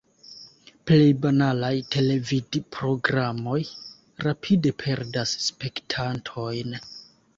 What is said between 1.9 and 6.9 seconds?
televidprogramoj rapide perdas spektantojn.